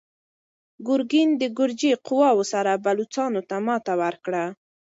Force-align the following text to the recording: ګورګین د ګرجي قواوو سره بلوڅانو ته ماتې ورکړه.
ګورګین 0.85 1.29
د 1.37 1.43
ګرجي 1.57 1.91
قواوو 2.05 2.49
سره 2.53 2.71
بلوڅانو 2.85 3.41
ته 3.49 3.55
ماتې 3.65 3.93
ورکړه. 4.03 4.43